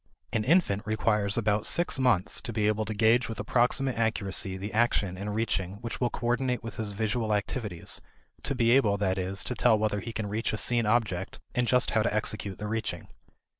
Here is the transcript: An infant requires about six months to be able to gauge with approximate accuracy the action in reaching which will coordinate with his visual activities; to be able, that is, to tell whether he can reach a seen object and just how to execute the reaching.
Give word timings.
An 0.33 0.43
infant 0.43 0.81
requires 0.87 1.37
about 1.37 1.67
six 1.67 1.99
months 1.99 2.41
to 2.41 2.51
be 2.51 2.65
able 2.65 2.85
to 2.85 2.93
gauge 2.95 3.29
with 3.29 3.39
approximate 3.39 3.99
accuracy 3.99 4.57
the 4.57 4.73
action 4.73 5.15
in 5.15 5.29
reaching 5.29 5.73
which 5.81 6.01
will 6.01 6.09
coordinate 6.09 6.63
with 6.63 6.77
his 6.77 6.93
visual 6.93 7.35
activities; 7.35 8.01
to 8.41 8.55
be 8.55 8.71
able, 8.71 8.97
that 8.97 9.19
is, 9.19 9.43
to 9.43 9.53
tell 9.53 9.77
whether 9.77 9.99
he 9.99 10.11
can 10.11 10.25
reach 10.25 10.53
a 10.53 10.57
seen 10.57 10.87
object 10.87 11.39
and 11.53 11.67
just 11.67 11.91
how 11.91 12.01
to 12.01 12.11
execute 12.15 12.57
the 12.57 12.65
reaching. 12.65 13.09